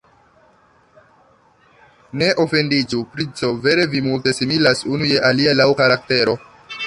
[2.21, 6.39] Ne ofendiĝu, princo, vere, vi multe similas unu je alia laŭ karaktero.